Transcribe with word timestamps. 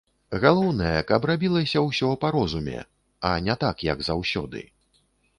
Галоўнае, 0.43 0.93
каб 1.09 1.21
рабілася 1.31 1.83
ўсё 1.87 2.09
па 2.23 2.31
розуме, 2.35 2.79
а 3.33 3.33
не 3.49 3.55
так, 3.65 3.83
як 3.91 4.01
заўсёды. 4.09 4.65